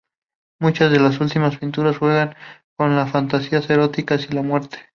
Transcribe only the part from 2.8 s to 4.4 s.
las fantasías eróticas y